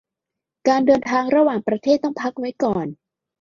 [0.67, 2.87] การเดินทางระหว่างประเทศต้องพักไว้ก่อน